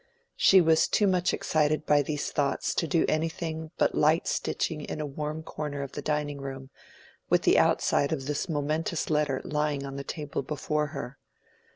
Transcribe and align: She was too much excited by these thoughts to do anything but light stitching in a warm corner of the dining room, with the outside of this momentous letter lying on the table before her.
She 0.35 0.61
was 0.61 0.87
too 0.87 1.05
much 1.05 1.31
excited 1.31 1.85
by 1.85 2.01
these 2.01 2.31
thoughts 2.31 2.73
to 2.73 2.87
do 2.87 3.05
anything 3.07 3.69
but 3.77 3.93
light 3.93 4.27
stitching 4.27 4.81
in 4.81 4.99
a 4.99 5.05
warm 5.05 5.43
corner 5.43 5.83
of 5.83 5.91
the 5.91 6.01
dining 6.01 6.41
room, 6.41 6.71
with 7.29 7.43
the 7.43 7.59
outside 7.59 8.11
of 8.11 8.25
this 8.25 8.49
momentous 8.49 9.11
letter 9.11 9.41
lying 9.45 9.85
on 9.85 9.97
the 9.97 10.03
table 10.03 10.41
before 10.41 10.87
her. 10.87 11.19